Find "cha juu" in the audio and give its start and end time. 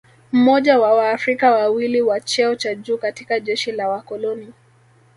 2.55-2.97